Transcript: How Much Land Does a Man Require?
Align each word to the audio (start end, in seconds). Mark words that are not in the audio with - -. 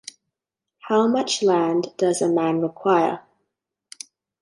How 0.79 1.05
Much 1.05 1.43
Land 1.43 1.93
Does 1.97 2.23
a 2.23 2.27
Man 2.27 2.59
Require? 2.59 3.19